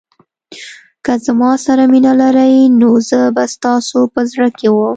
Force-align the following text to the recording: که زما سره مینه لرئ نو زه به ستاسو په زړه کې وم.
که 1.05 1.13
زما 1.25 1.51
سره 1.65 1.83
مینه 1.91 2.11
لرئ 2.19 2.55
نو 2.79 2.91
زه 3.09 3.19
به 3.35 3.43
ستاسو 3.55 3.99
په 4.13 4.19
زړه 4.31 4.47
کې 4.57 4.67
وم. 4.71 4.89